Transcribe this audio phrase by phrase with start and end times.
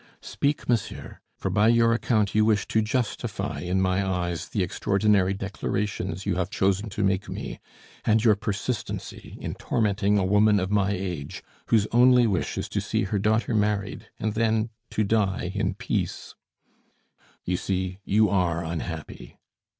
[0.23, 5.31] "Speak, monsieur; for by your account you wish to justify in my eyes the extraordinary
[5.35, 7.59] declarations you have chosen to make me,
[8.03, 12.81] and your persistency in tormenting a woman of my age, whose only wish is to
[12.81, 16.33] see her daughter married, and then to die in peace"
[17.45, 19.37] "You see; you are unhappy."